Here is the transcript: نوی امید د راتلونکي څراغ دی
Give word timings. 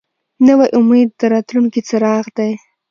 نوی 0.45 0.69
امید 0.77 1.09
د 1.19 1.21
راتلونکي 1.33 1.81
څراغ 1.87 2.25
دی 2.37 2.51